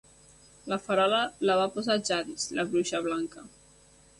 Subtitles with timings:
[0.71, 1.19] La farola
[1.49, 3.45] la va posar Jadis, la bruixa blanca.